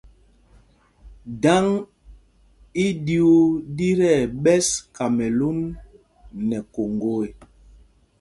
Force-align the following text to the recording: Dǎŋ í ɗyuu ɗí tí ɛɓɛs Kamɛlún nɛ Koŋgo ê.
Dǎŋ 1.43 1.65
í 2.83 2.85
ɗyuu 3.05 3.41
ɗí 3.75 3.89
tí 3.97 4.05
ɛɓɛs 4.19 4.67
Kamɛlún 4.95 5.59
nɛ 6.47 6.57
Koŋgo 6.73 7.11
ê. 7.27 7.29